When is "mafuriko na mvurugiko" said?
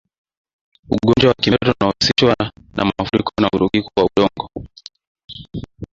2.85-3.89